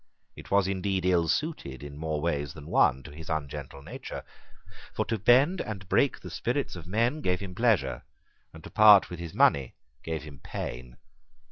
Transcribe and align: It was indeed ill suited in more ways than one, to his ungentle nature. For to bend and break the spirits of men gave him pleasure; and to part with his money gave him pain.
It 0.35 0.49
was 0.49 0.67
indeed 0.67 1.05
ill 1.05 1.27
suited 1.27 1.83
in 1.83 1.95
more 1.95 2.19
ways 2.21 2.55
than 2.55 2.65
one, 2.65 3.03
to 3.03 3.11
his 3.11 3.29
ungentle 3.29 3.83
nature. 3.83 4.23
For 4.95 5.05
to 5.05 5.19
bend 5.19 5.61
and 5.61 5.87
break 5.87 6.19
the 6.21 6.31
spirits 6.31 6.75
of 6.75 6.87
men 6.87 7.21
gave 7.21 7.39
him 7.39 7.53
pleasure; 7.53 8.01
and 8.51 8.63
to 8.63 8.71
part 8.71 9.11
with 9.11 9.19
his 9.19 9.35
money 9.35 9.75
gave 10.01 10.23
him 10.23 10.39
pain. 10.39 10.97